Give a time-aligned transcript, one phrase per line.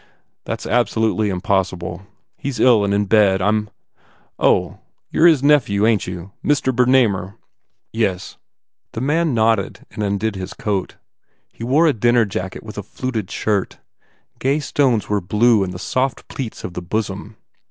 [0.45, 2.07] "That s absolutely impossible.
[2.35, 3.39] He s ill and in bed.
[3.39, 3.69] I m"
[4.39, 4.79] "Oh...
[5.11, 6.31] you re his nephew, ain t you?
[6.41, 7.35] Mister Bernamer?"
[7.93, 8.37] "Yes."
[8.93, 10.95] The man nodded and undid his coat.
[11.53, 13.77] He wore a dinner jacket with a fluted shirt.
[14.39, 17.37] Gay stones were blue in the soft pleats of the bosom.